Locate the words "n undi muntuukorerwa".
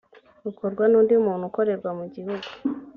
0.87-1.89